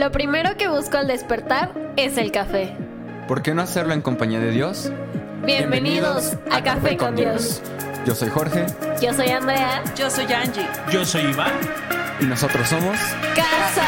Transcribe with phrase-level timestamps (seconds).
[0.00, 2.74] Lo primero que busco al despertar es el café.
[3.28, 4.90] ¿Por qué no hacerlo en compañía de Dios?
[5.44, 7.60] Bienvenidos, a, Café con Dios.
[8.06, 8.64] Yo soy Jorge
[9.02, 9.84] Yo soy Andrea.
[9.94, 10.66] Yo soy Angie.
[10.90, 11.52] Yo soy Iván.
[12.18, 12.96] y nosotros somos...
[13.36, 13.86] Casa.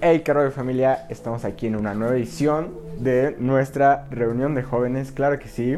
[0.00, 5.10] Hey, caro de familia, estamos aquí en una nueva edición de nuestra reunión de jóvenes,
[5.10, 5.76] claro que sí.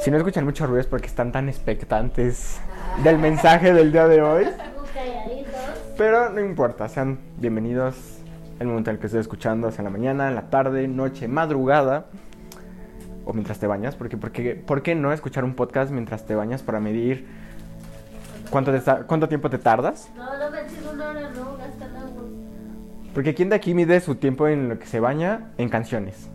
[0.00, 2.58] Si no escuchan mucho ruido es porque están tan expectantes
[3.02, 4.46] del mensaje del día de hoy.
[5.96, 8.18] Pero no importa, sean bienvenidos
[8.58, 11.28] el momento en el que estés escuchando, sea en la mañana, en la tarde, noche,
[11.28, 12.06] madrugada
[13.24, 16.62] o mientras te bañas, porque, porque ¿por qué no escuchar un podcast mientras te bañas
[16.62, 17.26] para medir
[18.50, 20.10] cuánto, te cuánto tiempo te tardas?
[20.16, 21.94] No, no me una hora, no, gastan.
[23.14, 26.28] Porque ¿quién de aquí mide su tiempo en lo que se baña en canciones?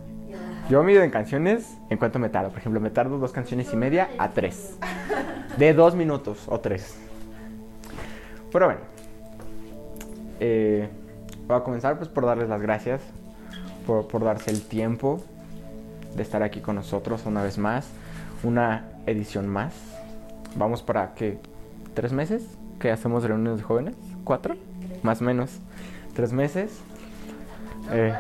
[0.69, 2.49] Yo mido en canciones en cuánto me tardo.
[2.49, 4.77] Por ejemplo, me tardo dos canciones y media a tres.
[5.57, 6.95] De dos minutos o tres.
[8.51, 8.81] Pero bueno.
[10.39, 10.87] Eh,
[11.47, 13.01] voy a comenzar pues por darles las gracias.
[13.87, 15.19] Por, darse el tiempo
[16.15, 17.89] de estar aquí con nosotros una vez más.
[18.43, 19.73] Una edición más.
[20.55, 21.39] Vamos para que
[21.95, 22.43] tres meses
[22.79, 23.95] que hacemos reuniones de jóvenes.
[24.23, 24.55] ¿Cuatro?
[25.01, 25.49] Más o menos.
[26.13, 26.79] Tres meses.
[27.91, 28.13] Eh,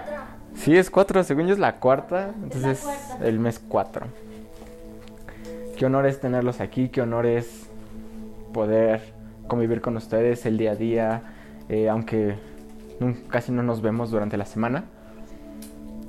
[0.59, 1.23] sí, es cuatro.
[1.23, 2.33] Según yo es la cuarta.
[2.43, 2.85] Entonces
[3.21, 4.07] el mes cuatro.
[5.77, 6.89] Qué honor es tenerlos aquí.
[6.89, 7.67] Qué honor es
[8.53, 9.13] poder
[9.47, 11.21] convivir con ustedes el día a día.
[11.69, 12.35] eh, aunque
[13.29, 14.85] casi no nos vemos durante la semana.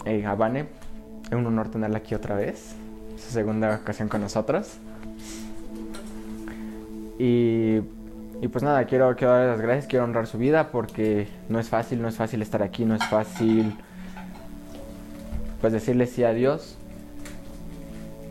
[0.07, 0.67] Eh, a Vane,
[1.27, 2.75] es un honor tenerla aquí otra vez.
[3.17, 4.79] Su segunda ocasión con nosotros.
[7.19, 7.83] Y,
[8.41, 11.69] y pues nada, quiero, quiero darles las gracias, quiero honrar su vida porque no es
[11.69, 13.77] fácil, no es fácil estar aquí, no es fácil
[15.61, 16.77] pues decirle sí a Dios.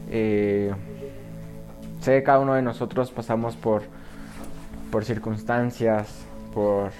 [0.09, 0.73] Eh,
[2.02, 3.83] sé que cada uno de nosotros pasamos por,
[4.91, 6.91] por circunstancias, por,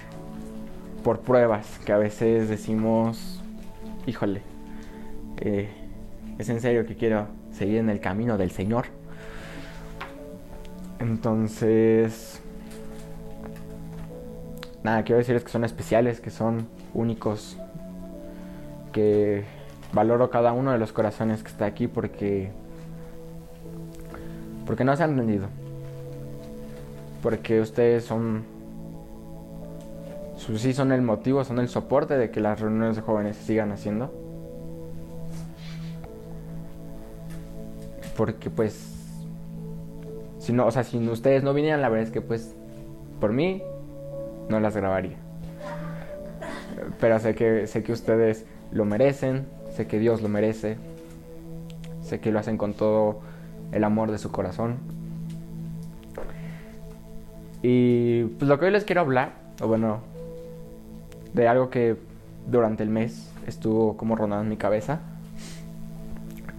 [1.02, 3.42] por pruebas que a veces decimos,
[4.06, 4.42] híjole,
[5.38, 5.68] eh,
[6.38, 8.86] es en serio que quiero seguir en el camino del Señor.
[11.00, 12.42] Entonces,
[14.84, 17.56] nada, quiero decirles que son especiales, que son únicos,
[18.92, 19.44] que
[19.92, 22.50] valoro cada uno de los corazones que está aquí porque
[24.66, 25.48] porque no se han rendido.
[27.22, 28.44] Porque ustedes son
[30.36, 33.72] sí son el motivo, son el soporte de que las reuniones de jóvenes se sigan
[33.72, 34.12] haciendo.
[38.16, 38.90] Porque pues
[40.38, 42.54] si no, o sea, si ustedes no vinieran, la verdad es que pues
[43.20, 43.62] por mí
[44.48, 45.16] no las grabaría.
[46.98, 50.76] Pero sé que sé que ustedes lo merecen, sé que Dios lo merece.
[52.02, 53.20] Sé que lo hacen con todo
[53.72, 54.78] el amor de su corazón.
[57.62, 60.00] Y pues lo que hoy les quiero hablar, o bueno,
[61.34, 61.96] de algo que
[62.46, 65.00] durante el mes estuvo como rondando en mi cabeza.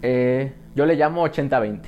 [0.02, 1.80] Eh, yo le llamo 80-20.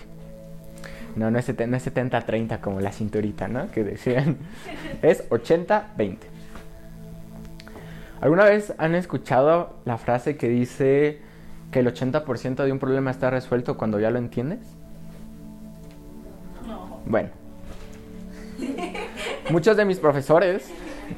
[1.16, 3.69] No, no es, no es 70-30 como la cinturita, ¿no?
[3.72, 4.38] Que decían.
[5.01, 6.17] Es 80-20.
[8.23, 11.19] ¿Alguna vez han escuchado la frase que dice
[11.72, 14.61] que el 80% de un problema está resuelto cuando ya lo entiendes?
[16.66, 17.01] No.
[17.06, 17.31] Bueno.
[19.50, 20.72] Muchos de mis profesores,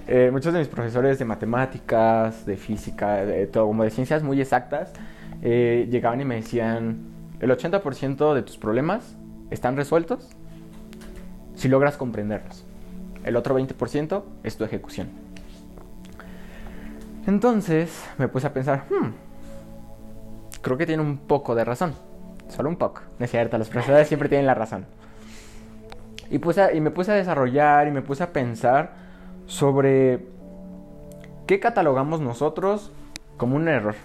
[0.07, 4.41] eh, muchos de mis profesores de matemáticas, de física, de todo, como de ciencias muy
[4.41, 4.91] exactas,
[5.43, 7.03] eh, llegaban y me decían,
[7.39, 9.15] el 80% de tus problemas
[9.51, 10.31] están resueltos
[11.53, 12.65] si logras comprenderlos.
[13.23, 15.24] El otro 20% es tu ejecución.
[17.27, 19.13] Entonces me puse a pensar, "Hmm,
[20.61, 21.93] creo que tiene un poco de razón.
[22.49, 23.01] Solo un poco.
[23.19, 24.85] No es cierto, los profesores siempre tienen la razón.
[26.29, 28.93] Y, y me puse a desarrollar y me puse a pensar
[29.45, 30.25] sobre
[31.47, 32.91] qué catalogamos nosotros
[33.37, 33.95] como un error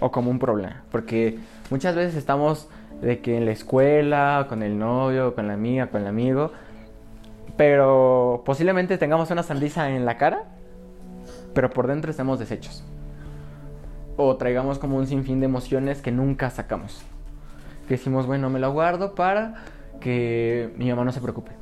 [0.00, 0.84] o como un problema.
[0.90, 1.38] Porque
[1.70, 2.68] muchas veces estamos
[3.00, 6.52] de que en la escuela, con el novio, con la amiga, con el amigo,
[7.56, 10.44] pero posiblemente tengamos una sonrisa en la cara,
[11.56, 12.84] pero por dentro estemos deshechos.
[14.18, 17.02] O traigamos como un sinfín de emociones que nunca sacamos.
[17.88, 19.64] Que decimos, bueno, me lo guardo para
[19.98, 21.52] que mi mamá no se preocupe.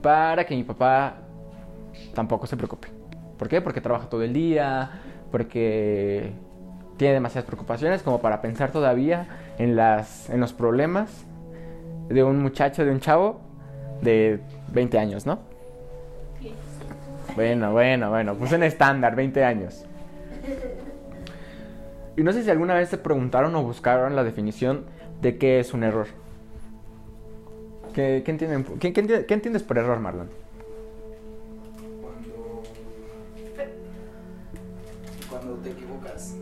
[0.00, 1.16] Para que mi papá
[2.14, 2.86] tampoco se preocupe.
[3.36, 3.60] ¿Por qué?
[3.60, 5.00] Porque trabaja todo el día,
[5.32, 6.32] porque
[6.96, 9.26] tiene demasiadas preocupaciones como para pensar todavía
[9.58, 11.26] en, las, en los problemas
[12.08, 13.40] de un muchacho, de un chavo
[14.00, 14.38] de
[14.72, 15.49] 20 años, ¿no?
[17.34, 19.84] Bueno, bueno, bueno, puse un estándar, 20 años.
[22.16, 24.84] Y no sé si alguna vez se preguntaron o buscaron la definición
[25.22, 26.06] de qué es un error.
[27.94, 30.28] ¿Qué, qué entienden, qué, qué enti- qué entiendes por error, Marlon?
[32.00, 32.62] Cuando.
[35.28, 36.36] Cuando te equivocas.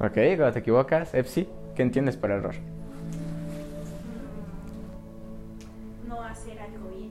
[0.00, 2.54] Ok, cuando te equivocas, Epsi, ¿qué entiendes por error?
[6.08, 7.10] no hacer algo bien.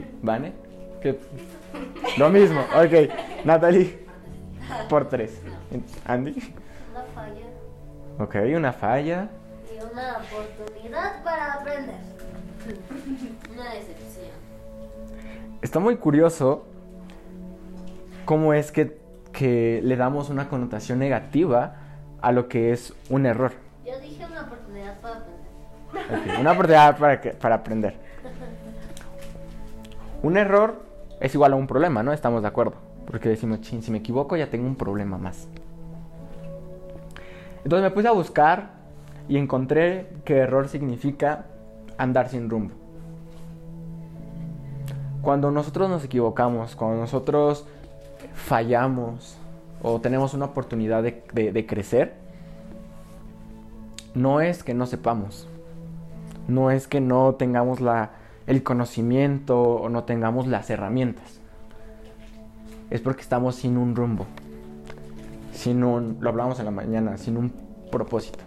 [0.00, 0.52] Ok, ¿Vane?
[1.00, 1.18] ¿Qué?
[2.18, 3.44] Lo mismo, ok.
[3.44, 3.98] Natalie,
[4.88, 5.40] por tres.
[6.04, 6.54] Andy,
[6.92, 7.46] Una falla
[8.18, 9.28] ok, una falla.
[9.72, 11.94] y una oportunidad para aprender.
[13.52, 14.26] Una decepción.
[15.62, 16.64] Está muy curioso
[18.24, 18.98] cómo es que,
[19.32, 21.76] que le damos una connotación negativa
[22.20, 23.52] a lo que es un error.
[23.86, 26.34] Yo dije una oportunidad para aprender.
[26.34, 27.94] Ok, Una oportunidad para, que- para aprender.
[30.22, 30.82] Un error
[31.20, 32.12] es igual a un problema, ¿no?
[32.12, 32.74] Estamos de acuerdo.
[33.06, 35.48] Porque decimos, chin, si me equivoco ya tengo un problema más.
[37.64, 38.70] Entonces me puse a buscar
[39.28, 41.46] y encontré que error significa
[41.98, 42.74] andar sin rumbo.
[45.22, 47.66] Cuando nosotros nos equivocamos, cuando nosotros
[48.34, 49.36] fallamos
[49.82, 52.14] o tenemos una oportunidad de, de- de crecer,
[54.14, 55.46] no es que no sepamos,
[56.48, 58.10] no es que no tengamos la,
[58.50, 61.38] el conocimiento o no tengamos las herramientas.
[62.90, 64.26] Es porque estamos sin un rumbo,
[65.52, 67.52] sin un, lo hablamos en la mañana, sin un
[67.92, 68.40] propósito.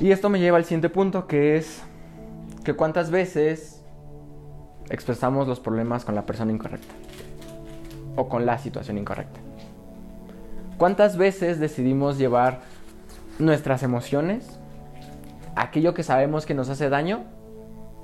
[0.00, 1.82] Y esto me lleva al siguiente punto que es
[2.62, 3.82] que cuántas veces
[4.90, 6.92] expresamos los problemas con la persona incorrecta
[8.16, 9.40] o con la situación incorrecta.
[10.76, 12.60] ¿Cuántas veces decidimos llevar
[13.38, 14.58] nuestras emociones
[15.56, 17.24] aquello que sabemos que nos hace daño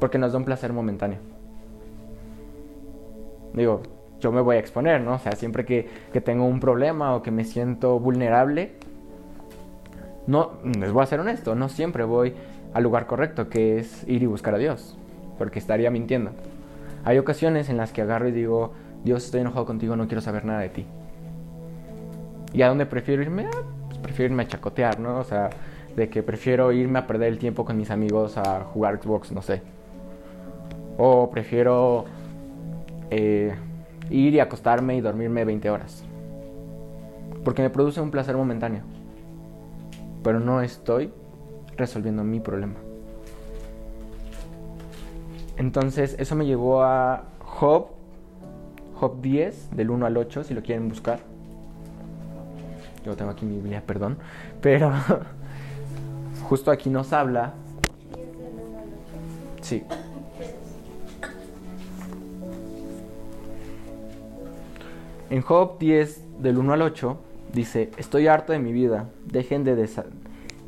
[0.01, 1.19] porque nos da un placer momentáneo?
[3.55, 3.83] Digo,
[4.21, 5.15] yo me voy a exponer, ¿no?
[5.15, 8.73] O sea, siempre que, que tengo un problema o que me siento vulnerable,
[10.27, 12.35] no, les voy a ser honesto, no siempre voy
[12.73, 14.97] al lugar correcto, que es ir y buscar a Dios,
[15.39, 16.31] porque estaría mintiendo.
[17.05, 18.73] Hay ocasiones en las que agarro y digo,
[19.05, 20.87] Dios, estoy enojado contigo, no quiero saber nada de ti.
[22.53, 23.47] ¿Y a dónde prefiero irme?
[23.47, 25.19] Ah, pues prefiero irme a chacotear, ¿no?
[25.19, 25.51] O sea,
[25.97, 29.43] de que prefiero irme a perder el tiempo con mis amigos a jugar Xbox, no
[29.43, 29.63] sé.
[30.99, 32.05] O prefiero
[33.11, 33.55] eh,
[34.11, 36.05] ir y acostarme y dormirme 20 horas.
[37.45, 38.83] Porque me produce un placer momentáneo.
[40.23, 41.13] Pero no estoy
[41.77, 42.75] resolviendo mi problema.
[45.57, 47.89] Entonces, eso me llevó a Job,
[48.95, 51.21] Job 10, del 1 al 8, si lo quieren buscar.
[53.05, 54.19] Yo tengo aquí mi Biblia, perdón.
[54.61, 54.93] Pero
[56.53, 57.55] justo aquí nos habla.
[59.63, 59.83] Sí.
[65.31, 67.17] En Job 10, del 1 al 8,
[67.55, 69.89] dice, estoy harto de mi vida, dejen, de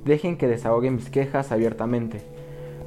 [0.07, 2.23] dejen que desahogue mis quejas abiertamente.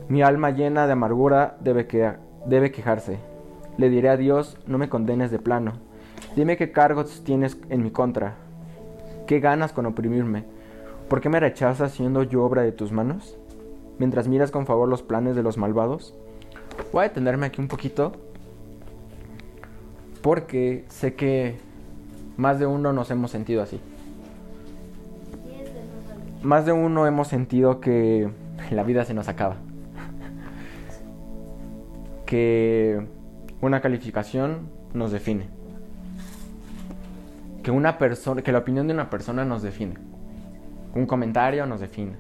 [0.10, 2.14] Mi alma llena de amargura debe, que-
[2.48, 3.20] debe quejarse.
[3.78, 5.74] Le diré a Dios, no me condenes de plano.
[6.36, 8.38] Dime qué cargos tienes en mi contra.
[9.28, 10.57] ¿Qué ganas con oprimirme?
[11.10, 13.38] ¿Por qué me rechazas siendo yo obra de tus manos?
[13.98, 16.14] Mientras miras con favor los planes de los malvados.
[16.92, 18.12] Voy a detenerme aquí un poquito.
[20.22, 21.56] Porque sé que
[22.36, 23.80] más de uno nos hemos sentido así.
[26.44, 28.30] Más de uno hemos sentido que
[28.70, 29.56] la vida se nos acaba.
[32.26, 33.08] Que
[33.62, 35.48] una calificación nos define.
[37.64, 40.07] Que una persona, que la opinión de una persona nos define.
[40.96, 42.14] Un comentario nos define.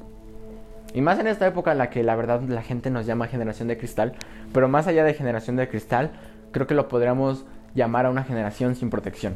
[0.93, 3.67] Y más en esta época en la que la verdad la gente nos llama generación
[3.67, 4.13] de cristal,
[4.53, 6.11] pero más allá de generación de cristal,
[6.51, 7.45] creo que lo podríamos
[7.75, 9.35] llamar a una generación sin protección.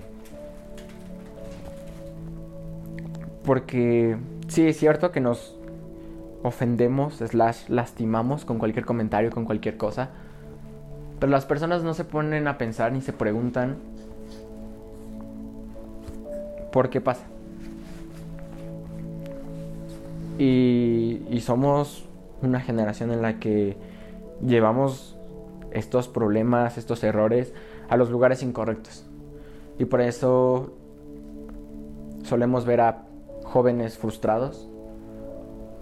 [3.43, 5.57] Porque sí es cierto que nos
[6.43, 7.21] ofendemos,
[7.69, 10.09] lastimamos con cualquier comentario, con cualquier cosa.
[11.19, 13.77] Pero las personas no se ponen a pensar ni se preguntan
[16.71, 17.30] por qué pasa.
[20.43, 22.03] Y, somos
[22.41, 23.77] una generación en la que
[24.43, 25.15] llevamos
[25.69, 27.53] estos problemas, estos errores
[27.89, 29.05] a los lugares incorrectos.
[29.77, 30.73] Y por eso
[32.23, 33.03] solemos ver a
[33.43, 34.67] jóvenes frustrados,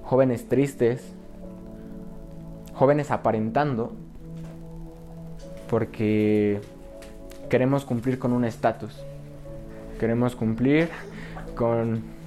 [0.03, 1.13] jóvenes tristes,
[2.73, 3.93] jóvenes aparentando,
[5.69, 6.59] porque
[7.49, 9.01] queremos cumplir con un estatus,
[10.01, 10.89] queremos cumplir
[11.55, 12.18] con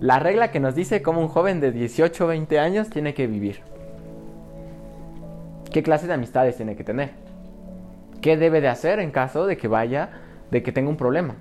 [0.00, 3.26] la regla que nos dice cómo un joven de 18 o 20 años tiene que
[3.26, 3.60] vivir.
[5.70, 7.10] ¿Qué clase de amistades tiene que tener?
[8.20, 10.10] ¿Qué debe de hacer en caso de que vaya,
[10.50, 11.34] de que tenga un problema?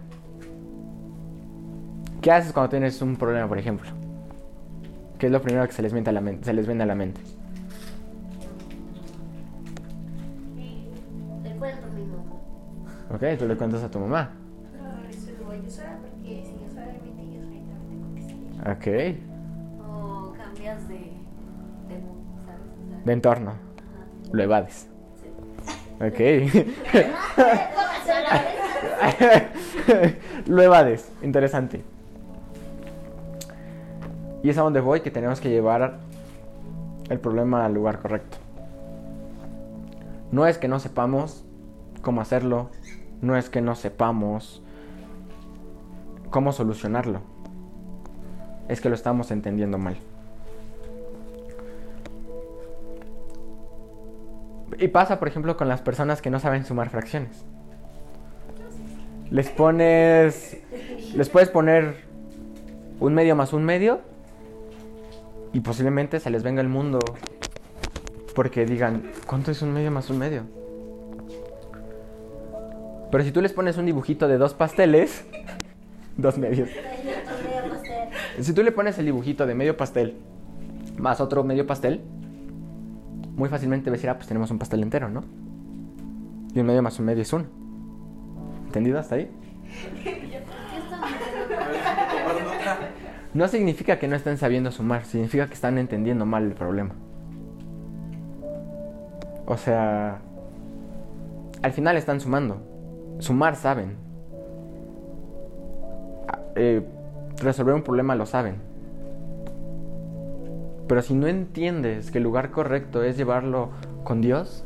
[2.22, 3.90] ¿Qué haces cuando tienes un problema, por ejemplo?
[5.18, 6.86] ¿Qué es lo primero que se les, viene a la mente, se les viene a
[6.86, 7.22] la mente?
[11.44, 12.24] Le cuento a mi mamá.
[13.14, 14.32] Ok, tú le cuentas a tu mamá.
[18.66, 18.88] Ok.
[19.86, 22.62] O cambias de, de mundo, ¿sabes?
[22.62, 23.52] O sea, De entorno.
[23.52, 23.60] ajá.
[24.32, 24.88] Lo evades.
[25.22, 25.28] Sí.
[26.04, 26.20] Ok.
[30.48, 31.12] Lo evades.
[31.22, 31.84] Interesante.
[34.44, 36.00] Y es a donde voy que tenemos que llevar
[37.10, 38.38] el problema al lugar correcto.
[40.32, 41.46] No es que no sepamos
[42.02, 42.70] cómo hacerlo,
[43.22, 44.62] no es que no sepamos
[46.30, 47.22] cómo solucionarlo.
[48.68, 49.98] Es que lo estamos entendiendo mal.
[54.80, 57.46] Y pasa, por ejemplo, con las personas que no saben sumar fracciones.
[59.30, 60.58] Les pones.
[61.16, 61.96] Les puedes poner
[63.00, 64.02] un medio más un medio.
[65.54, 67.00] Y posiblemente se les venga el mundo.
[68.36, 70.44] Porque digan, ¿cuánto es un medio más un medio?
[73.12, 75.26] Pero si tú les pones un dibujito de dos pasteles.
[76.18, 76.70] Dos medios.
[78.40, 80.18] Si tú le pones el dibujito de medio pastel
[80.98, 82.02] más otro medio pastel,
[83.36, 85.24] muy fácilmente decir, ah, pues tenemos un pastel entero, ¿no?
[86.54, 87.46] Y un medio más un medio es uno.
[88.68, 89.30] ¿Entendido hasta ahí?
[93.34, 96.94] No significa que no estén sabiendo sumar, significa que están entendiendo mal el problema.
[99.46, 100.20] O sea,
[101.64, 102.62] al final están sumando.
[103.20, 103.96] Sumar saben.
[106.28, 106.86] Ah, eh,
[107.44, 108.56] resolver un problema lo saben.
[110.88, 113.70] Pero si no entiendes que el lugar correcto es llevarlo
[114.04, 114.66] con Dios,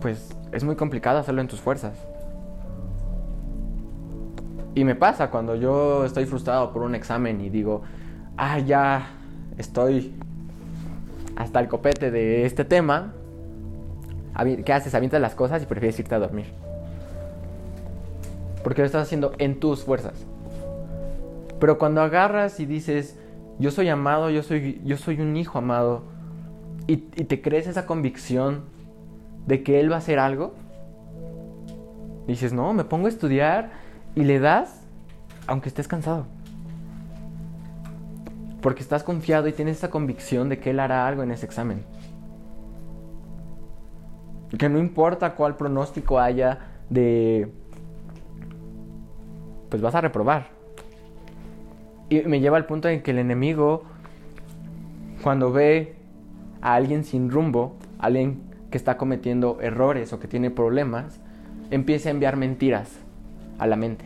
[0.00, 1.94] pues es muy complicado hacerlo en tus fuerzas.
[4.74, 7.82] Y me pasa cuando yo estoy frustrado por un examen y digo,
[8.36, 9.10] ah, ya
[9.58, 10.14] estoy
[11.36, 13.12] hasta el copete de este tema.
[14.64, 14.94] ¿Qué haces?
[14.94, 16.61] Avientas las cosas y prefieres irte a dormir.
[18.62, 20.24] Porque lo estás haciendo en tus fuerzas.
[21.58, 23.18] Pero cuando agarras y dices,
[23.58, 26.04] yo soy amado, yo soy, yo soy un hijo amado,
[26.86, 28.64] y, y te crees esa convicción
[29.46, 30.54] de que Él va a hacer algo,
[32.26, 33.70] dices, no, me pongo a estudiar
[34.14, 34.82] y le das,
[35.46, 36.26] aunque estés cansado.
[38.60, 41.84] Porque estás confiado y tienes esa convicción de que Él hará algo en ese examen.
[44.56, 46.58] Que no importa cuál pronóstico haya
[46.90, 47.52] de...
[49.72, 50.48] Pues vas a reprobar.
[52.10, 53.84] Y me lleva al punto en que el enemigo,
[55.22, 55.94] cuando ve
[56.60, 61.20] a alguien sin rumbo, alguien que está cometiendo errores o que tiene problemas,
[61.70, 62.98] empieza a enviar mentiras
[63.58, 64.04] a la mente.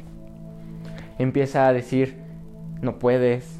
[1.18, 2.14] Empieza a decir,
[2.80, 3.58] no puedes.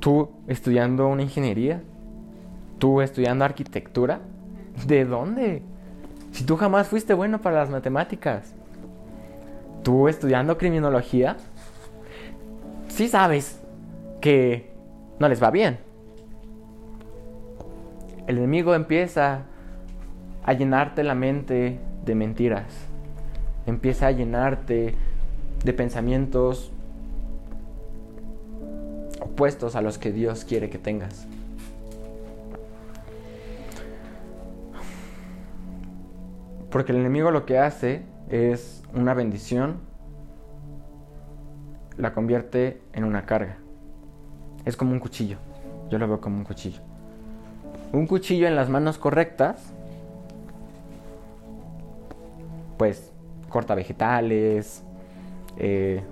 [0.00, 1.84] Tú estudiando una ingeniería,
[2.80, 4.18] tú estudiando arquitectura,
[4.88, 5.62] ¿de dónde?
[6.32, 8.56] Si tú jamás fuiste bueno para las matemáticas,
[9.86, 11.36] tú estudiando criminología,
[12.88, 13.60] sí sabes
[14.20, 14.72] que
[15.20, 15.78] no les va bien.
[18.26, 19.44] El enemigo empieza
[20.42, 22.64] a llenarte la mente de mentiras.
[23.64, 24.96] Empieza a llenarte
[25.64, 26.72] de pensamientos
[29.20, 31.28] opuestos a los que Dios quiere que tengas.
[36.70, 39.76] Porque el enemigo lo que hace es una bendición,
[41.96, 43.58] la convierte en una carga.
[44.64, 45.38] Es como un cuchillo.
[45.90, 46.80] Yo lo veo como un cuchillo.
[47.92, 49.72] Un cuchillo en las manos correctas,
[52.76, 53.12] pues
[53.48, 54.82] corta vegetales,
[55.56, 56.02] eh,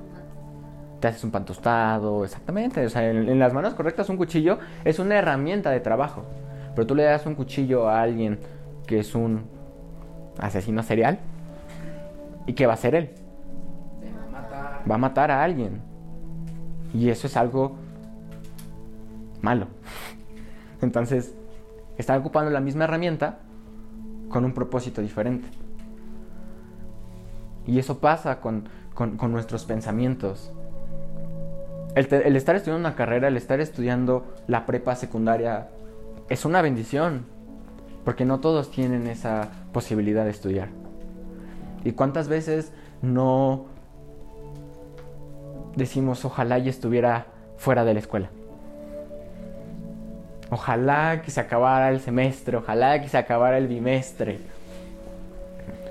[1.00, 2.84] te haces un pan tostado, exactamente.
[2.86, 6.24] O sea, en, en las manos correctas un cuchillo es una herramienta de trabajo.
[6.74, 8.38] Pero tú le das un cuchillo a alguien
[8.86, 9.44] que es un
[10.38, 11.18] asesino serial.
[12.46, 13.10] ¿Y qué va a hacer él?
[14.90, 15.30] Va a matar.
[15.30, 15.80] A alguien.
[16.92, 17.76] Y eso es algo
[19.40, 19.66] malo.
[20.82, 21.34] Entonces,
[21.96, 23.38] está ocupando la misma herramienta
[24.28, 25.48] con un propósito diferente.
[27.66, 30.52] Y eso pasa con, con- nuestros pensamientos.
[31.94, 35.68] El, el estar estudiando una carrera, el estar estudiando la prepa secundaria,
[36.28, 37.24] es una bendición.
[38.04, 40.68] Porque no todos tienen esa posibilidad de estudiar.
[41.84, 42.72] ¿Y cuántas veces
[43.02, 43.66] no
[45.76, 47.26] decimos, ojalá y estuviera
[47.56, 48.30] fuera de la escuela?
[50.50, 54.38] Ojalá que se acabara el semestre, ojalá que se acabara el bimestre.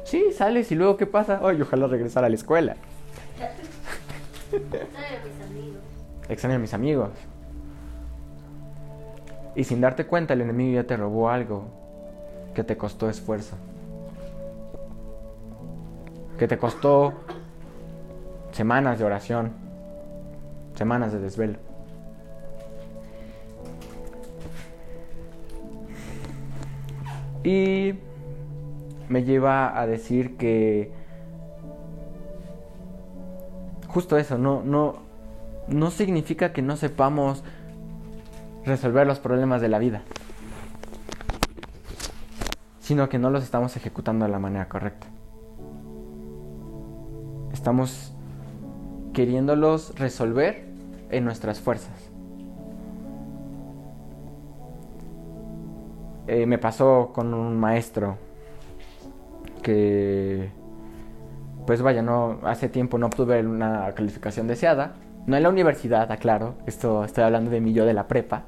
[0.04, 1.40] Sí, sales y luego ¿qué pasa?
[1.44, 2.76] Ay, ojalá regresara a la escuela.
[3.40, 4.60] Ay,
[5.24, 5.82] mis amigos.
[6.30, 7.10] extraño a mis amigos.
[9.56, 11.66] Y sin darte cuenta, el enemigo ya te robó algo
[12.56, 13.56] que te costó esfuerzo.
[16.38, 17.14] Que te costó
[18.52, 19.54] semanas de oración,
[20.76, 21.60] semanas de desvelo.
[27.44, 27.94] Y
[29.10, 30.92] me lleva a decir que
[33.88, 34.96] justo eso, no, no,
[35.68, 37.44] no significa que no sepamos
[38.66, 40.02] resolver los problemas de la vida,
[42.80, 45.13] sino que no los estamos ejecutando de la manera correcta.
[47.64, 48.12] Estamos
[49.14, 50.66] queriéndolos resolver
[51.12, 51.94] en nuestras fuerzas.
[56.28, 58.18] Eh, me pasó con un maestro
[59.62, 60.50] que,
[61.66, 64.96] pues vaya, no, hace tiempo no obtuve una calificación deseada.
[65.26, 68.44] No en la universidad, aclaro, esto estoy hablando de mí yo de la prepa.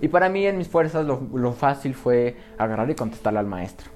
[0.00, 3.95] Y para mí en mis fuerzas lo, lo fácil fue agarrar y contestarle al maestro.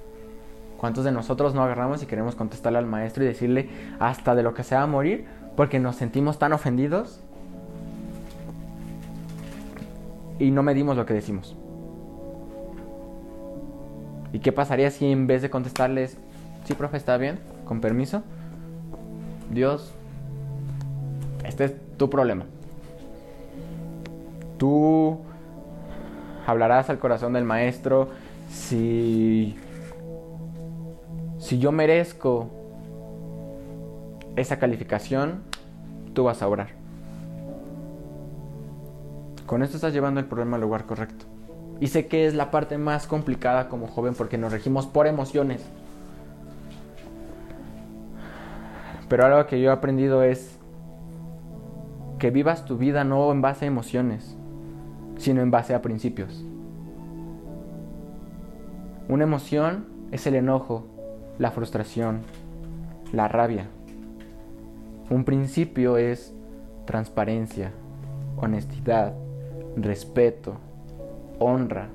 [0.81, 3.69] ¿Cuántos de nosotros no agarramos y queremos contestarle al maestro y decirle
[3.99, 7.21] hasta de lo que sea morir porque nos sentimos tan ofendidos
[10.39, 11.55] y no medimos lo que decimos?
[14.33, 16.17] ¿Y qué pasaría si en vez de contestarles,
[16.63, 18.23] sí, profe, está bien, con permiso?
[19.51, 19.93] Dios,
[21.45, 22.45] este es tu problema.
[24.57, 25.19] Tú
[26.47, 28.09] hablarás al corazón del maestro
[28.49, 29.55] si
[31.41, 32.49] si yo merezco
[34.35, 35.41] esa calificación,
[36.13, 36.69] tú vas a obrar.
[39.47, 41.25] Con esto estás llevando el problema al lugar correcto.
[41.79, 45.65] Y sé que es la parte más complicada como joven porque nos regimos por emociones.
[49.09, 50.59] Pero algo que yo he aprendido es
[52.19, 54.37] que vivas tu vida no en base a emociones,
[55.17, 56.45] sino en base a principios.
[59.09, 61.00] Una emoción es el enojo,
[61.39, 62.21] la frustración,
[63.11, 63.67] la rabia.
[65.09, 66.33] Un principio es
[66.85, 67.71] transparencia,
[68.37, 69.13] honestidad,
[69.75, 70.57] respeto,
[71.39, 71.89] honra,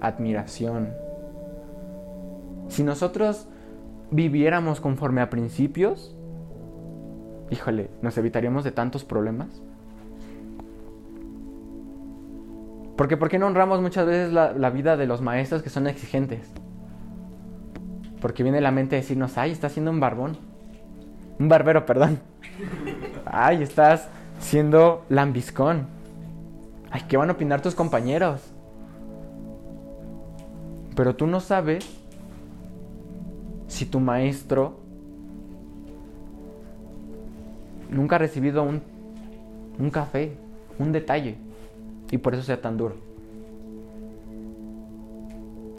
[0.00, 0.90] admiración.
[2.68, 3.48] Si nosotros
[4.10, 6.16] viviéramos conforme a principios,
[7.50, 9.62] híjole, nos evitaríamos de tantos problemas.
[12.96, 15.86] Porque ¿por qué no honramos muchas veces la, la, vida de los maestros que son
[15.86, 16.52] exigentes?
[18.20, 20.36] Porque viene la mente a decirnos, ay, estás siendo un barbón.
[21.38, 22.20] Un barbero, perdón.
[23.24, 24.08] Ay, estás
[24.40, 25.86] siendo lambiscón.
[26.90, 28.42] Ay, ¿qué van a opinar tus compañeros?
[30.96, 31.86] Pero tú no sabes
[33.68, 34.80] si tu maestro
[37.88, 38.82] nunca ha recibido un,
[39.78, 40.32] un café,
[40.78, 41.36] un detalle,
[42.10, 42.96] y por eso sea tan duro.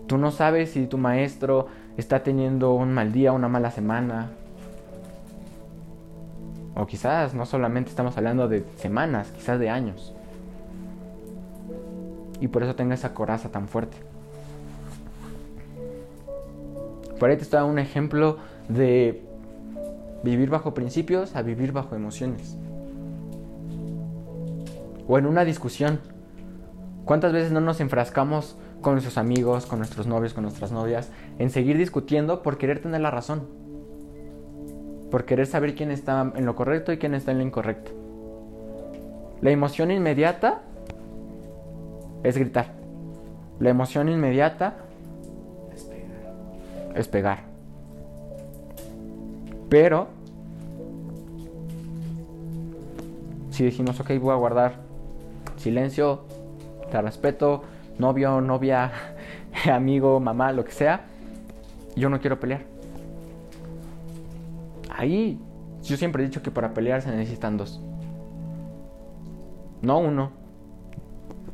[0.08, 4.32] Tú no sabes si tu maestro está teniendo un mal día, una mala semana.
[6.76, 10.14] O quizás no solamente estamos hablando de semanas, quizás de años.
[12.40, 13.98] Y por eso tenga esa coraza tan fuerte.
[17.20, 19.24] Por ahí te dando un ejemplo de
[20.24, 22.58] vivir bajo principios a vivir bajo emociones.
[25.08, 26.00] O en una discusión.
[27.06, 31.50] ¿Cuántas veces no nos enfrascamos con nuestros amigos, con nuestros novios, con nuestras novias, en
[31.50, 33.48] seguir discutiendo por querer tener la razón?
[35.10, 37.92] Por querer saber quién está en lo correcto y quién está en lo incorrecto.
[39.42, 40.62] La emoción inmediata
[42.24, 42.74] es gritar.
[43.60, 44.76] La emoción inmediata
[45.74, 46.96] Es pegar.
[46.96, 47.40] es pegar.
[49.70, 50.08] Pero,
[53.52, 54.76] si dijimos, ok, voy a guardar
[55.58, 56.22] silencio,
[56.92, 57.64] te respeto,
[58.02, 58.92] novio, novia,
[59.72, 61.06] amigo, mamá, lo que sea,
[61.96, 62.64] yo no quiero pelear.
[64.90, 65.40] Ahí,
[65.84, 67.82] yo siempre he dicho que para pelear se necesitan dos.
[69.82, 70.32] No uno.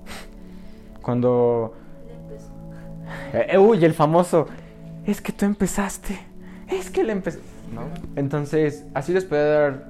[1.02, 1.74] Cuando
[3.34, 4.48] eh, eh, uy, el famoso.
[5.06, 6.20] Es que tú empezaste.
[6.68, 7.40] Es que él empezó.
[7.74, 7.82] ¿No?
[8.16, 9.88] Entonces, así les puedo dar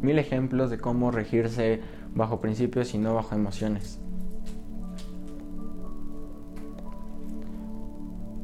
[0.00, 1.80] mil ejemplos de cómo regirse
[2.14, 4.00] bajo principios y no bajo emociones.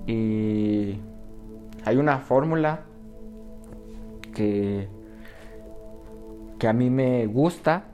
[0.08, 0.98] Y
[1.84, 2.80] hay una fórmula
[4.34, 4.88] que,
[6.58, 7.84] que a mí me gusta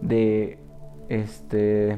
[0.00, 0.58] de
[1.08, 1.96] este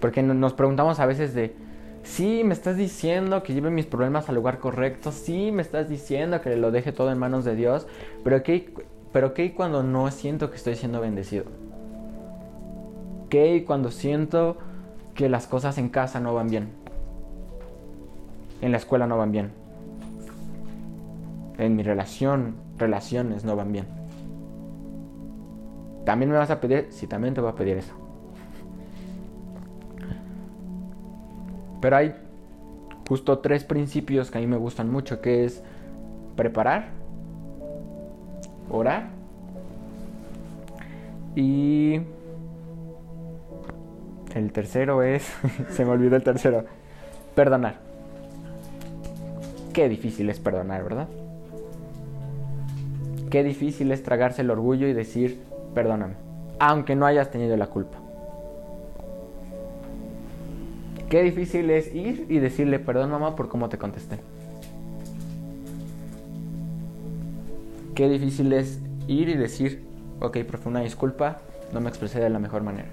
[0.00, 1.54] porque no- nos preguntamos a veces de,
[2.02, 6.40] sí, me estás diciendo que lleve mis problemas al lugar correcto, sí, me estás diciendo
[6.40, 7.86] que lo deje todo en manos de Dios,
[8.24, 8.72] pero ¿qué,
[9.12, 11.44] Pero ¿qué cuando no siento que estoy siendo bendecido?
[13.28, 14.56] ¿Qué cuando siento
[15.14, 16.85] que las cosas en casa no van bien?
[18.60, 19.50] En la escuela no van bien.
[21.58, 23.86] En mi relación, relaciones no van bien.
[26.04, 27.92] También me vas a pedir, sí, también te voy a pedir eso.
[31.80, 32.14] Pero hay
[33.08, 35.62] justo tres principios que a mí me gustan mucho, que es
[36.36, 36.88] preparar,
[38.70, 39.08] orar
[41.34, 42.00] y
[44.34, 45.32] el tercero es,
[45.70, 46.64] se me olvidó el tercero,
[47.34, 47.85] perdonar.
[49.76, 51.06] Qué difícil es perdonar, ¿verdad?
[53.28, 55.38] Qué difícil es tragarse el orgullo y decir,
[55.74, 56.14] perdóname,
[56.58, 57.98] aunque no hayas tenido la culpa.
[61.10, 64.16] Qué difícil es ir y decirle, perdón mamá por cómo te contesté.
[67.94, 69.84] Qué difícil es ir y decir,
[70.20, 71.42] ok, profe, una disculpa,
[71.74, 72.88] no me expresé de la mejor manera.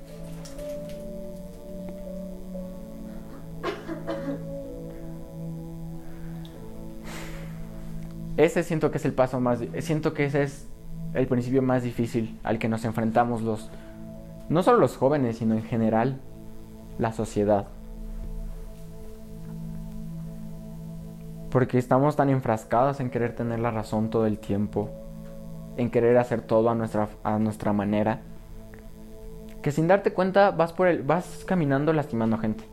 [8.43, 10.67] Ese siento que es el paso más, siento que ese es
[11.13, 13.69] el principio más difícil al que nos enfrentamos los,
[14.49, 16.19] no solo los jóvenes, sino en general
[16.99, 17.67] la sociedad.
[21.51, 24.89] Porque estamos tan enfrascados en querer tener la razón todo el tiempo,
[25.77, 28.19] en querer hacer todo a nuestra, a nuestra manera,
[29.61, 32.65] que sin darte cuenta vas, por el, vas caminando lastimando gente.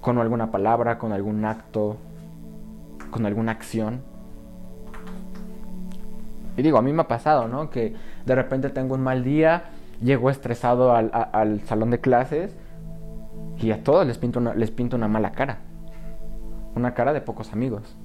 [0.00, 1.98] Con alguna palabra, con algún acto,
[3.12, 4.00] con alguna acción.
[6.56, 7.70] Y digo, a mí me ha pasado, ¿no?
[7.70, 7.94] Que
[8.26, 9.66] de repente tengo un mal día,
[10.02, 12.56] llego estresado al, salón de clases
[13.58, 15.58] y a todos les pinto, una, les pinto una mala cara.
[16.74, 17.96] Una cara de pocos amigos.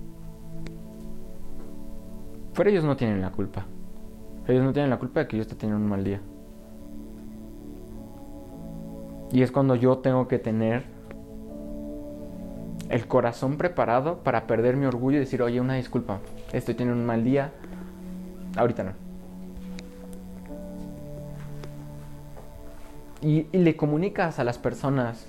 [2.54, 3.66] Pero ellos no tienen la culpa.
[4.48, 6.22] Ellos no tienen la culpa de que yo esté teniendo un mal día.
[9.32, 10.97] Y es cuando yo tengo que tener
[12.90, 16.20] el corazón preparado para perder mi orgullo y decir, oye, una disculpa,
[16.54, 17.52] estoy teniendo un mal día,
[18.56, 18.92] ahorita no.
[23.22, 25.28] Y, le comunicas a las personas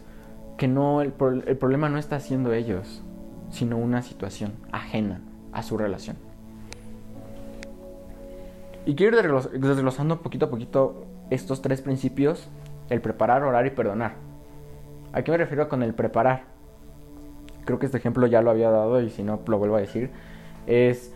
[0.57, 1.15] que no, el,
[1.47, 3.03] el problema no está siendo ellos,
[3.51, 5.21] sino una situación ajena
[5.53, 6.17] a su relación.
[8.85, 12.49] Y quiero ir desglosando poquito a poquito estos tres principios,
[12.89, 14.15] el preparar, orar y perdonar.
[15.13, 16.58] ¿A qué me refiero con el preparar?
[17.69, 20.11] Creo que este ejemplo ya lo había dado y si no lo vuelvo a decir.
[20.67, 21.15] Es,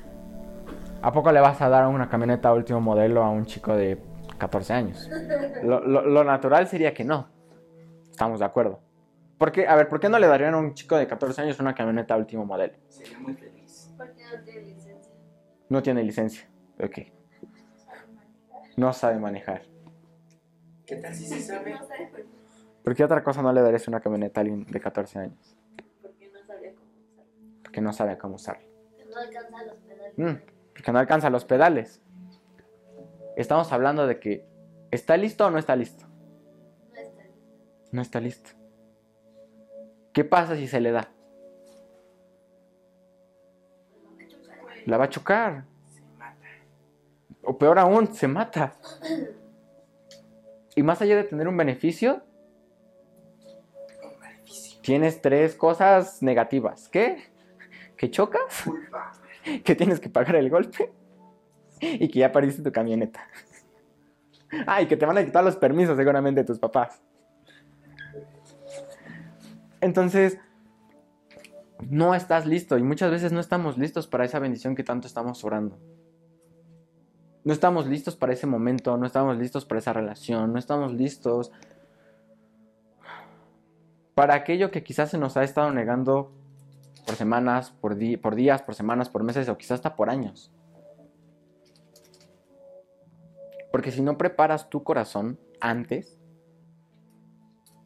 [1.00, 3.96] ¿a poco le vas a dar una camioneta último modelo a un chico de
[4.36, 5.08] 14 años?
[5.62, 7.26] Lo, lo, lo natural sería que no.
[8.10, 8.80] Estamos de acuerdo.
[9.38, 9.66] ¿Por qué?
[9.66, 12.18] A ver, ¿por qué no le darían a un chico de 14 años una camioneta
[12.18, 12.74] último modelo?
[12.88, 13.90] Sería muy feliz.
[13.96, 15.12] Porque no tiene licencia.
[15.70, 16.48] No tiene licencia.
[16.78, 16.98] Ok.
[18.76, 19.62] No sabe manejar.
[20.84, 21.78] ¿Qué tal si se sabe?
[22.84, 25.56] ¿Por qué otra cosa no le darías una camioneta a alguien de 14 años?
[27.72, 28.62] Porque no sabe cómo usarla.
[28.98, 30.18] que no alcanza los pedales.
[30.18, 32.02] Mm, porque no alcanza los pedales.
[33.34, 34.46] Estamos hablando de que
[34.90, 36.04] ¿está listo o no está listo?
[36.92, 37.40] No está listo.
[37.92, 38.50] No está listo.
[40.12, 41.08] ¿Qué pasa si se le da?
[44.84, 45.64] La va a chocar.
[45.88, 46.46] Se mata.
[47.42, 48.76] O peor aún, se mata.
[50.76, 52.20] Y más allá de tener un beneficio,
[54.04, 54.78] Un beneficio.
[54.82, 56.90] tienes tres cosas negativas.
[56.90, 57.31] ¿Qué?
[58.02, 58.64] Que chocas,
[59.64, 60.92] que tienes que pagar el golpe
[61.80, 63.28] y que ya perdiste tu camioneta.
[64.66, 67.00] Ah, y que te van a quitar los permisos seguramente tus papás.
[69.80, 70.36] Entonces,
[71.88, 75.44] no estás listo y muchas veces no estamos listos para esa bendición que tanto estamos
[75.44, 75.78] orando.
[77.44, 81.52] No estamos listos para ese momento, no estamos listos para esa relación, no estamos listos
[84.16, 86.41] para aquello que quizás se nos ha estado negando
[87.06, 90.52] por semanas, por, por días, por semanas, por meses o quizás hasta por años.
[93.70, 96.20] Porque si no preparas tu corazón antes,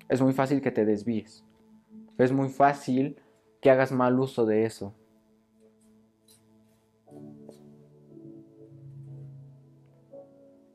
[0.08, 1.44] es muy fácil que te desvíes.
[2.18, 3.20] Es muy fácil
[3.60, 4.94] que hagas mal uso de eso.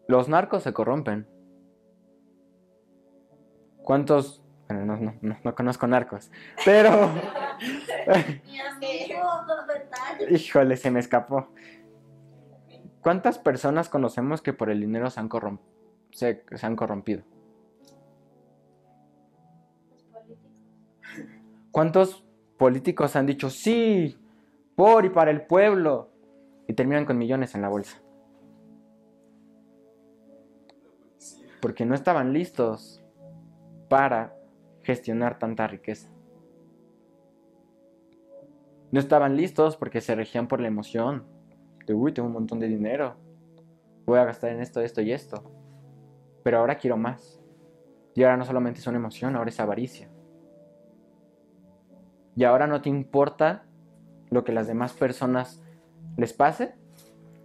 [0.08, 1.27] Los narcos se corrompen.
[3.84, 4.43] ¿Cuántos?
[4.67, 6.32] Bueno, no, no, no, no conozco narcos.
[6.65, 6.91] Pero...
[8.46, 9.22] Mi amigo.
[10.30, 11.50] Híjole, se me escapó.
[13.02, 15.30] ¿Cuántas personas conocemos que por el dinero se han,
[16.12, 17.24] se, se han corrompido?
[21.72, 22.24] ¿Cuántos
[22.58, 24.18] políticos han dicho sí,
[24.76, 26.12] por y para el pueblo?
[26.72, 28.02] y terminan con millones en la bolsa.
[31.62, 33.04] Porque no estaban listos
[33.90, 34.34] para
[34.84, 36.10] gestionar tanta riqueza.
[38.91, 41.25] No estaban listos porque se regían por la emoción.
[41.88, 43.15] De, uy, tengo un montón de dinero.
[44.06, 45.43] Voy a gastar en esto, esto y esto.
[46.43, 47.41] Pero ahora quiero más.
[48.13, 50.10] Y ahora no solamente es una emoción, ahora es avaricia.
[52.36, 53.65] Y ahora no te importa
[54.30, 55.63] lo que las demás personas
[56.17, 56.75] les pase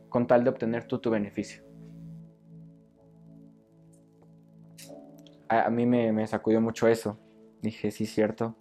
[0.08, 1.62] con tal de obtener tú tu beneficio.
[5.48, 7.20] A, mí me, me sacudió mucho eso.
[7.62, 8.56] Dije, sí, cierto.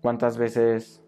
[0.00, 1.04] ¿Cuántas veces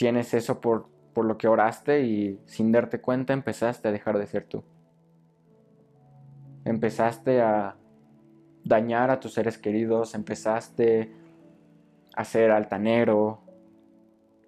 [0.00, 4.26] tienes eso por, por lo que oraste y sin darte cuenta empezaste a dejar de
[4.26, 4.64] ser tú?
[6.64, 7.76] Empezaste a
[8.64, 11.12] dañar a tus seres queridos, empezaste
[12.16, 13.42] a ser altanero,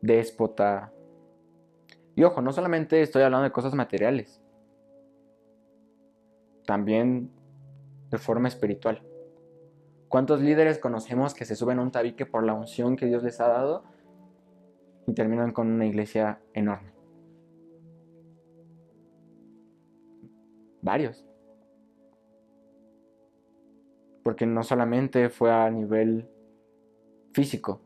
[0.01, 0.91] déspota.
[2.15, 4.41] Y ojo, no solamente estoy hablando de cosas materiales,
[6.65, 7.31] también
[8.09, 9.03] de forma espiritual.
[10.09, 13.39] ¿Cuántos líderes conocemos que se suben a un tabique por la unción que Dios les
[13.39, 13.92] ha dado
[15.07, 16.93] y terminan con una iglesia enorme?
[20.81, 21.25] Varios.
[24.23, 26.29] Porque no solamente fue a nivel
[27.33, 27.81] físico,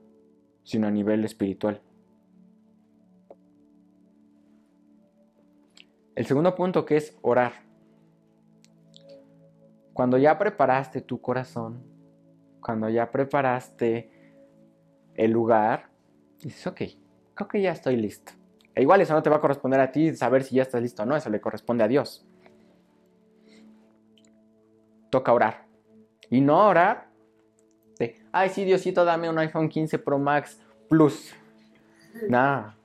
[0.65, 1.81] sino a nivel espiritual.
[6.15, 7.53] El segundo punto que es orar.
[9.93, 11.83] Cuando ya preparaste tu corazón,
[12.61, 14.11] cuando ya preparaste
[15.15, 15.91] el lugar,
[16.43, 16.83] dices, ok,
[17.37, 18.33] creo que ya estoy listo.
[18.75, 21.05] E igual eso no te va a corresponder a ti saber si ya estás listo
[21.05, 22.27] o no, eso le corresponde a Dios.
[25.11, 25.67] Toca orar.
[26.29, 27.07] Y no orar
[28.37, 31.35] ay sí, Diosito, dame un iPhone 15 Pro Max Plus.
[32.29, 32.77] Nada.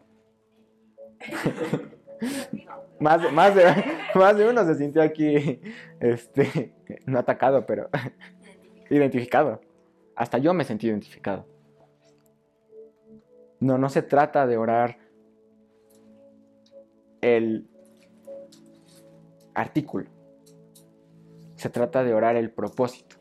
[3.00, 3.66] más, más, de,
[4.16, 5.62] más de uno se sintió aquí,
[6.00, 6.74] este,
[7.06, 7.90] no atacado, pero
[8.90, 9.60] identificado.
[10.16, 11.46] Hasta yo me sentí identificado.
[13.62, 14.98] No, no se trata de orar
[17.22, 17.70] el
[19.54, 20.10] artículo.
[21.56, 23.18] Se trata de orar el propósito.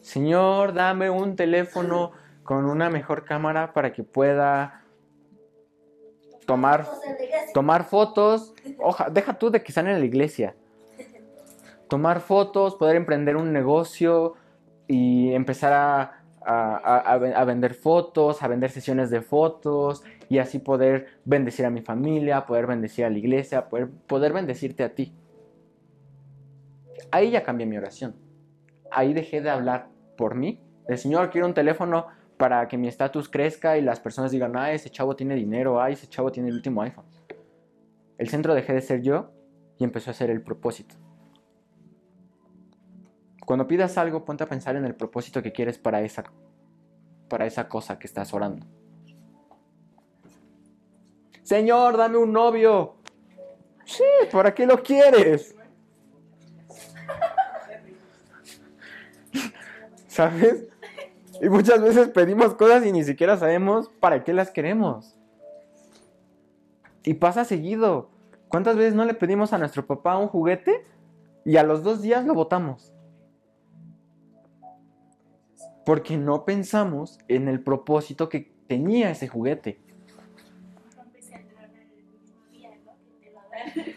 [0.00, 2.12] Señor, dame un teléfono
[2.44, 4.84] con una mejor cámara para que pueda
[6.46, 6.86] tomar,
[7.52, 8.54] tomar fotos.
[8.78, 10.54] Oja, deja tú de que están en la iglesia.
[11.88, 14.34] Tomar fotos, poder emprender un negocio
[14.86, 20.58] y empezar a, a, a, a vender fotos, a vender sesiones de fotos y así
[20.58, 25.14] poder bendecir a mi familia, poder bendecir a la iglesia, poder, poder bendecirte a ti.
[27.10, 28.14] Ahí ya cambié mi oración.
[28.90, 30.60] Ahí dejé de hablar por mí.
[30.88, 34.72] El Señor quiere un teléfono para que mi estatus crezca y las personas digan, ah,
[34.72, 37.04] ese chavo tiene dinero, ah, ese chavo tiene el último iPhone.
[38.16, 39.30] El centro dejé de ser yo
[39.78, 40.94] y empezó a ser el propósito.
[43.50, 46.22] Cuando pidas algo, ponte a pensar en el propósito que quieres para esa,
[47.28, 48.64] para esa cosa que estás orando.
[51.42, 52.94] Señor, dame un novio.
[53.84, 55.56] Sí, ¿para qué lo quieres?
[60.06, 60.68] ¿Sabes?
[61.42, 65.18] Y muchas veces pedimos cosas y ni siquiera sabemos para qué las queremos.
[67.02, 68.10] Y pasa seguido.
[68.46, 70.86] ¿Cuántas veces no le pedimos a nuestro papá un juguete
[71.44, 72.92] y a los dos días lo botamos?
[75.90, 79.80] Porque no pensamos en el propósito que tenía ese juguete.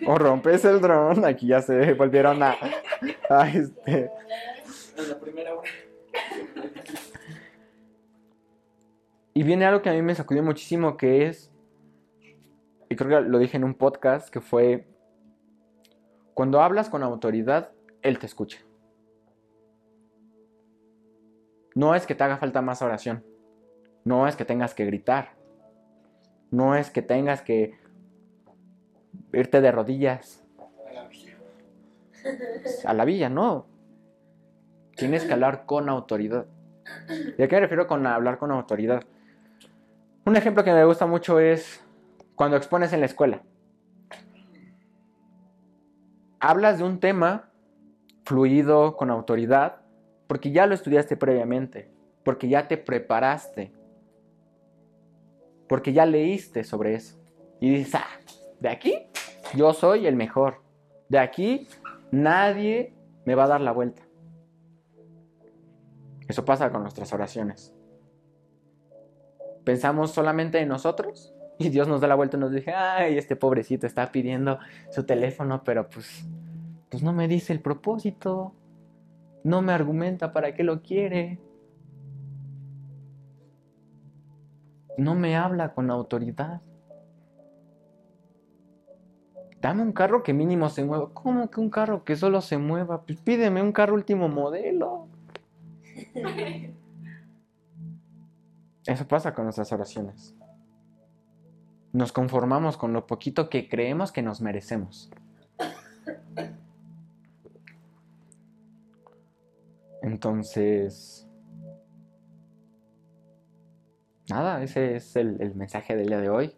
[0.08, 2.58] O rompes el dron, aquí ya se volvieron a,
[3.30, 4.10] a este.
[9.36, 11.52] Y viene algo que a mí me sacudió muchísimo, que es,
[12.90, 14.88] y creo que lo dije en un podcast, que fue,
[16.34, 17.70] cuando hablas con autoridad,
[18.02, 18.58] Él te escucha.
[21.76, 23.24] No es que te haga falta más oración,
[24.06, 25.34] no es que tengas que gritar,
[26.52, 27.78] no es que tengas que
[29.32, 30.44] irte de rodillas
[30.88, 31.38] A la villa.
[32.86, 33.66] a la villa, no.
[34.96, 36.46] Tienes que hablar con autoridad.
[37.38, 39.04] ¿Y a qué me refiero con hablar con autoridad?
[40.26, 41.84] Un ejemplo que me gusta mucho es
[42.36, 43.42] cuando expones en la escuela.
[46.40, 47.50] Hablas de un tema
[48.26, 49.83] fluido, con autoridad,
[50.34, 51.92] porque ya lo estudiaste previamente,
[52.24, 53.72] porque ya te preparaste,
[55.70, 57.24] porque ya leíste sobre eso.
[57.60, 58.08] Y dices, ah,
[58.60, 58.96] de aquí
[59.54, 60.64] yo soy el mejor.
[61.08, 61.68] De aquí
[62.10, 64.02] nadie me va a dar la vuelta.
[66.28, 67.72] Eso pasa con nuestras oraciones.
[69.64, 73.36] Pensamos solamente en nosotros Y Dios nos da la vuelta y nos dice, ay, este
[73.36, 74.58] pobrecito está pidiendo
[74.90, 76.26] su teléfono, pero pues,
[76.90, 78.56] pues no me dice el propósito,
[79.44, 81.40] no me argumenta para qué lo quiere,
[84.98, 86.62] no me habla con autoridad.
[89.62, 91.14] Dame un carro que mínimo se mueva.
[91.14, 93.06] ¿Cómo que un carro que solo se mueva?
[93.06, 95.08] Pues pídeme un carro último modelo.
[98.86, 100.36] Eso pasa con nuestras oraciones.
[101.94, 105.10] Nos conformamos con lo poquito que creemos que nos merecemos.
[110.28, 111.28] Entonces,
[114.30, 116.56] nada, ese es el, el mensaje del día de hoy.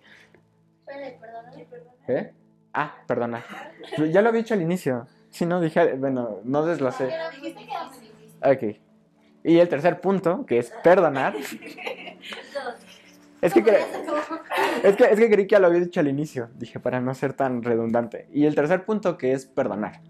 [2.07, 2.31] ¿Eh?
[2.75, 3.43] Ah, perdona.
[4.11, 5.07] Ya lo había dicho al inicio.
[5.31, 7.07] Si no, dije, bueno, no deslacé.
[7.07, 8.67] Pero dijiste que no me dijiste.
[8.67, 8.77] Ok.
[9.45, 11.33] Y el tercer punto, que es perdonar.
[13.41, 13.77] Es que, cre-
[14.83, 16.49] es que, es que creí que ya lo había dicho al inicio.
[16.55, 18.27] Dije, para no ser tan redundante.
[18.33, 20.01] Y el tercer punto, que es perdonar.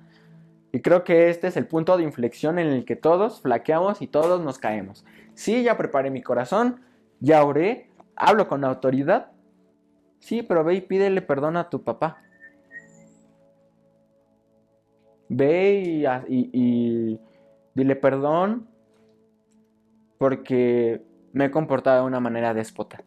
[0.76, 4.08] Y creo que este es el punto de inflexión en el que todos flaqueamos y
[4.08, 5.06] todos nos caemos.
[5.34, 6.82] Sí, ya preparé mi corazón,
[7.22, 9.32] ya oré, hablo con autoridad.
[10.20, 12.22] Sí, pero ve y pídele perdón a tu papá.
[15.30, 17.22] Ve y,
[17.74, 18.68] dile perdón
[20.18, 23.02] porque me he comportado de una manera déspota.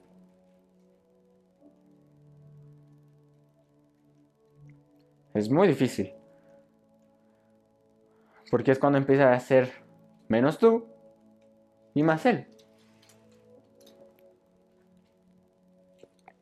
[5.34, 6.17] Es muy difícil.
[8.50, 9.70] Porque es cuando empieza a ser
[10.28, 10.86] menos tú
[11.94, 12.46] y más él.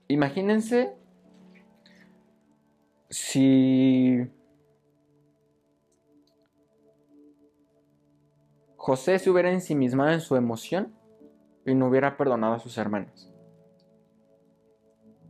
[0.09, 0.95] Imagínense
[3.11, 4.31] si
[8.77, 10.95] José se hubiera ensimismado en su emoción
[11.65, 13.33] y no hubiera perdonado a sus hermanos.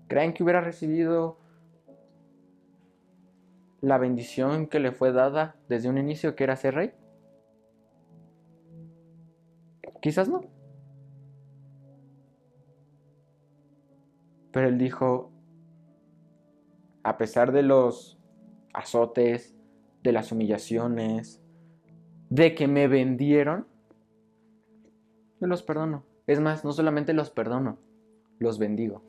[0.09, 1.39] ¿Creen que hubiera recibido
[3.87, 6.93] la bendición que le fue dada desde un inicio, que era ser rey?
[10.03, 10.41] Quizás no.
[14.51, 15.31] Pero él dijo,
[17.05, 18.19] a pesar de los
[18.73, 19.55] azotes,
[20.03, 21.41] de las humillaciones,
[22.29, 23.69] de que me vendieron,
[25.41, 26.05] yo los perdono.
[26.27, 27.79] Es más, no solamente los perdono,
[28.41, 29.05] los bendigo.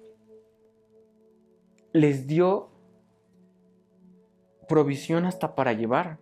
[1.93, 2.76] Les dio
[4.67, 6.19] provisión hasta para llevar.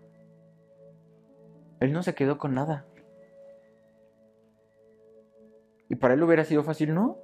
[1.79, 2.85] Él no se quedó con nada.
[5.89, 7.17] Y para él hubiera sido fácil, no.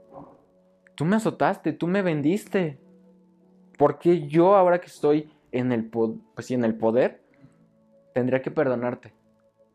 [0.96, 2.80] Tú me azotaste, tú me vendiste.
[3.78, 7.24] ¿Por qué yo ahora que estoy en el, pues en el poder
[8.14, 9.14] tendría que perdonarte?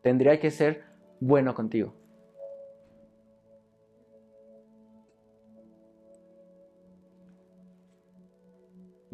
[0.01, 0.83] Tendría que ser
[1.19, 1.93] bueno contigo.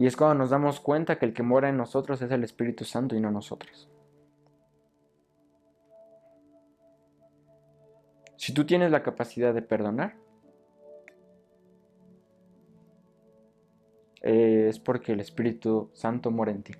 [0.03, 2.83] Y es cuando nos damos cuenta que el que mora en nosotros es el Espíritu
[2.83, 3.89] Santo y no nosotros.
[8.35, 10.17] Si tú tienes la capacidad de perdonar,
[14.23, 16.73] eh, es porque el Espíritu Santo mora en ti.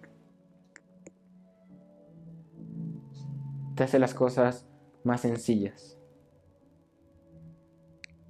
[3.76, 4.68] Te hace las cosas
[5.06, 5.98] más sencillas.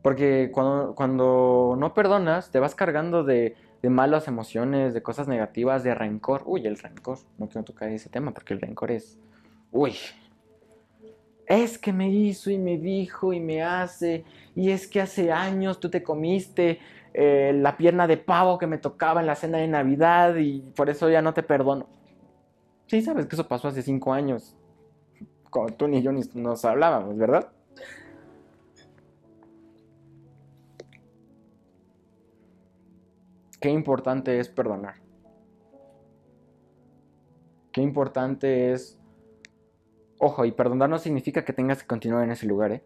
[0.03, 5.83] Porque cuando, cuando no perdonas, te vas cargando de, de malas emociones, de cosas negativas,
[5.83, 6.43] de rencor.
[6.45, 7.19] Uy, el rencor.
[7.37, 9.19] No quiero tocar ese tema porque el rencor es...
[9.73, 9.93] Uy.
[11.45, 14.23] Es que me hizo y me dijo y me hace.
[14.55, 16.79] Y es que hace años tú te comiste
[17.13, 20.89] eh, la pierna de pavo que me tocaba en la cena de Navidad y por
[20.89, 21.87] eso ya no te perdono.
[22.87, 24.55] Sí, sabes que eso pasó hace cinco años.
[25.49, 27.49] Cuando tú ni yo nos hablábamos, ¿verdad?
[33.63, 34.95] Qué importante es perdonar.
[37.71, 38.99] Qué importante es...
[40.19, 42.83] Ojo, y perdonar no significa que tengas que continuar en ese lugar, ¿eh?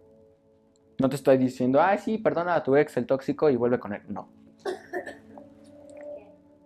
[0.99, 3.91] No te estoy diciendo, ay, sí, perdona a tu ex, el tóxico, y vuelve con
[3.91, 4.04] él.
[4.08, 4.29] No.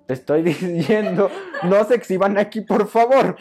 [0.08, 1.30] Te estoy diciendo,
[1.64, 3.38] no se exhiban aquí, por favor.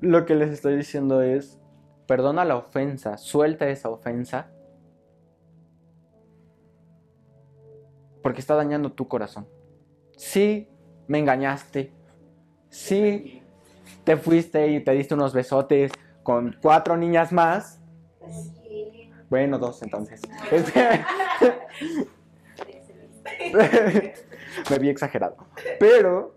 [0.00, 1.60] Lo que les estoy diciendo es,
[2.06, 4.50] perdona la ofensa, suelta esa ofensa,
[8.30, 9.48] porque está dañando tu corazón.
[10.16, 10.68] Sí,
[11.08, 11.92] me engañaste.
[12.68, 13.42] Sí,
[14.04, 15.90] te fuiste y te diste unos besotes
[16.22, 17.80] con cuatro niñas más.
[19.28, 20.22] Bueno, dos entonces.
[24.70, 25.36] Me vi exagerado.
[25.80, 26.36] Pero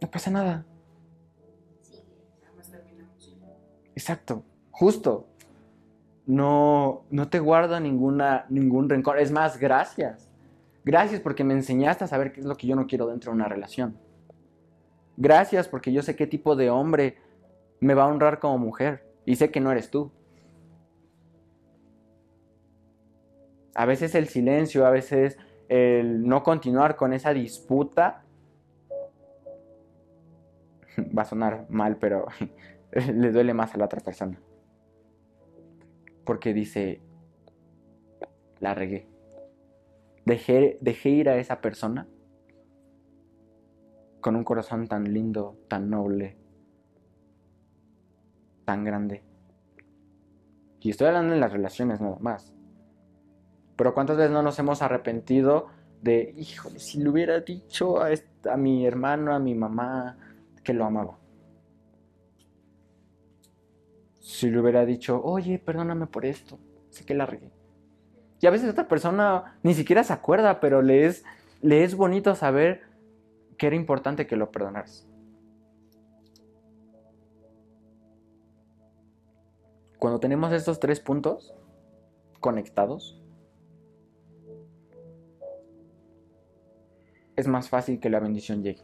[0.00, 0.66] no pasa nada.
[3.94, 4.42] Exacto,
[4.72, 5.28] justo.
[6.26, 9.18] No, no te guardo ninguna, ningún rencor.
[9.18, 10.28] Es más, gracias.
[10.84, 13.36] Gracias porque me enseñaste a saber qué es lo que yo no quiero dentro de
[13.36, 13.96] una relación.
[15.16, 17.16] Gracias porque yo sé qué tipo de hombre
[17.80, 20.12] me va a honrar como mujer y sé que no eres tú.
[23.74, 28.24] A veces el silencio, a veces el no continuar con esa disputa
[31.16, 32.26] va a sonar mal, pero
[32.92, 34.38] le duele más a la otra persona.
[36.26, 37.00] Porque dice,
[38.60, 39.08] la regué.
[40.26, 42.06] Dejé, dejé ir a esa persona
[44.20, 46.36] con un corazón tan lindo, tan noble,
[48.64, 49.22] tan grande.
[50.80, 52.52] Y estoy hablando en las relaciones nada más.
[53.76, 55.68] Pero ¿cuántas veces no nos hemos arrepentido
[56.02, 60.16] de, híjole, si le hubiera dicho a, est- a mi hermano, a mi mamá,
[60.64, 61.18] que lo amaba?
[64.26, 66.58] Si le hubiera dicho, oye, perdóname por esto,
[66.90, 67.52] sé que la regué.
[68.40, 71.24] Y a veces otra persona ni siquiera se acuerda, pero le es,
[71.62, 72.82] le es bonito saber
[73.56, 75.06] que era importante que lo perdonaras.
[80.00, 81.54] Cuando tenemos estos tres puntos
[82.40, 83.22] conectados,
[87.36, 88.82] es más fácil que la bendición llegue.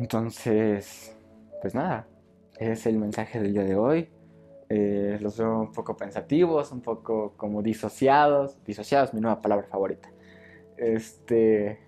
[0.00, 1.14] Entonces,
[1.60, 2.08] pues nada,
[2.58, 4.08] es el mensaje del día de hoy.
[4.70, 8.64] Eh, los veo un poco pensativos, un poco como disociados.
[8.64, 10.10] Disociados, mi nueva palabra favorita.
[10.78, 11.80] Este.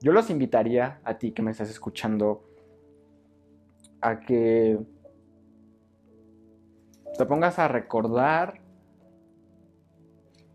[0.00, 2.42] Yo los invitaría a ti que me estás escuchando
[4.00, 4.76] a que
[7.16, 8.60] te pongas a recordar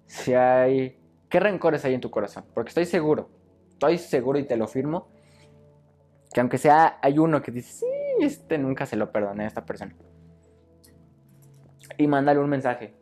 [0.08, 1.00] si hay.
[1.30, 2.44] ¿Qué rencores hay en tu corazón?
[2.54, 3.30] Porque estoy seguro,
[3.70, 5.15] estoy seguro y te lo firmo,
[6.36, 7.86] que aunque sea, hay uno que dice, sí,
[8.20, 9.96] este nunca se lo perdoné a esta persona.
[11.98, 12.94] Y mándale un mensaje.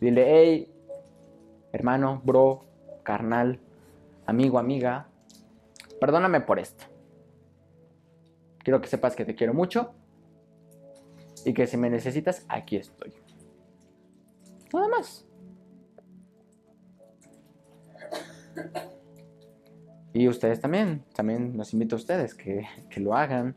[0.00, 0.74] Dile, hey,
[1.70, 2.64] hermano, bro,
[3.04, 3.60] carnal,
[4.26, 5.06] amigo, amiga,
[6.00, 6.84] perdóname por esto.
[8.58, 9.94] Quiero que sepas que te quiero mucho
[11.44, 13.14] y que si me necesitas, aquí estoy.
[14.72, 15.24] Nada más.
[20.14, 23.56] Y ustedes también, también los invito a ustedes que, que lo hagan,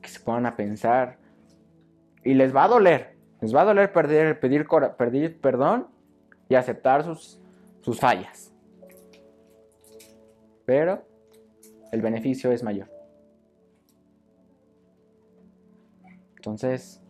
[0.00, 1.18] que se pongan a pensar.
[2.24, 4.38] Y les va a doler, les va a doler pedir,
[4.96, 5.86] pedir perdón
[6.48, 7.38] y aceptar sus,
[7.82, 8.50] sus fallas.
[10.64, 11.06] Pero
[11.92, 12.90] el beneficio es mayor.
[16.36, 17.02] Entonces,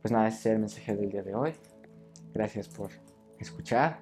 [0.00, 1.52] pues nada, ese es el mensaje del día de hoy.
[2.32, 2.90] Gracias por
[3.38, 4.00] escuchar.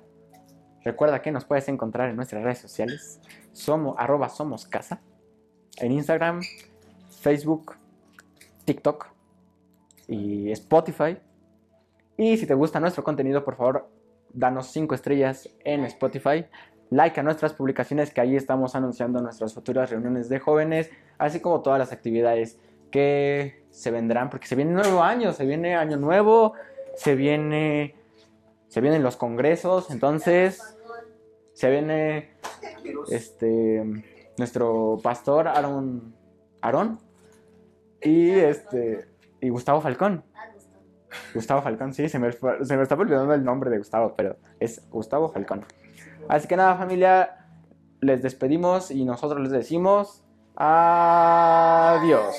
[0.84, 3.20] Recuerda que nos puedes encontrar en nuestras redes sociales.
[3.52, 5.00] Somos arroba somos casa.
[5.78, 6.40] En Instagram,
[7.20, 7.76] Facebook,
[8.64, 9.06] TikTok
[10.08, 11.18] y Spotify.
[12.16, 13.88] Y si te gusta nuestro contenido, por favor,
[14.32, 16.46] danos 5 estrellas en Spotify.
[16.90, 21.60] Like a nuestras publicaciones que ahí estamos anunciando nuestras futuras reuniones de jóvenes, así como
[21.60, 22.58] todas las actividades
[22.90, 26.54] que se vendrán, porque se viene nuevo año, se viene año nuevo,
[26.96, 27.94] se viene
[28.70, 30.76] se vienen los congresos, entonces
[31.52, 32.36] se viene
[33.10, 33.84] este
[34.38, 36.14] nuestro pastor Aaron
[36.62, 37.00] Aarón
[38.00, 39.08] y este
[39.40, 40.24] y Gustavo Falcón.
[41.34, 44.88] Gustavo Falcón, sí, se me, se me estaba olvidando el nombre de Gustavo, pero es
[44.90, 45.64] Gustavo Falcón.
[46.28, 47.48] Así que nada, familia,
[48.00, 50.22] les despedimos y nosotros les decimos
[50.54, 52.36] adiós.